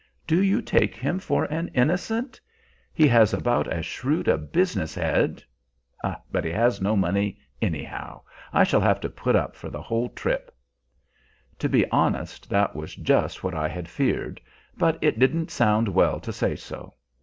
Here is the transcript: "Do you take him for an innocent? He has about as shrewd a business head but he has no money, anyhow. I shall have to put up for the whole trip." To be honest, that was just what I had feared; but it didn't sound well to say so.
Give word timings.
"Do 0.25 0.41
you 0.41 0.63
take 0.63 0.95
him 0.95 1.19
for 1.19 1.43
an 1.45 1.67
innocent? 1.75 2.41
He 2.91 3.07
has 3.09 3.35
about 3.35 3.67
as 3.67 3.85
shrewd 3.85 4.27
a 4.27 4.35
business 4.35 4.95
head 4.95 5.43
but 6.03 6.43
he 6.43 6.49
has 6.49 6.81
no 6.81 6.95
money, 6.95 7.37
anyhow. 7.61 8.23
I 8.51 8.63
shall 8.63 8.81
have 8.81 8.99
to 9.01 9.09
put 9.11 9.35
up 9.35 9.55
for 9.55 9.69
the 9.69 9.83
whole 9.83 10.09
trip." 10.09 10.57
To 11.59 11.69
be 11.69 11.87
honest, 11.91 12.49
that 12.49 12.75
was 12.75 12.95
just 12.95 13.43
what 13.43 13.53
I 13.53 13.67
had 13.67 13.87
feared; 13.87 14.41
but 14.75 14.97
it 15.03 15.19
didn't 15.19 15.51
sound 15.51 15.87
well 15.87 16.19
to 16.21 16.33
say 16.33 16.55
so. 16.55 16.95